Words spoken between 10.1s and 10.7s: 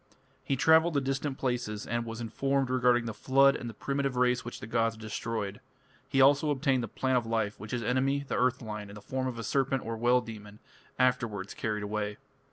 demon,